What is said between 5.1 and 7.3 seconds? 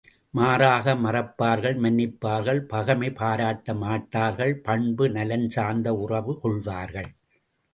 நலஞ்சார்ந்து உறவு கொள்வார்கள்.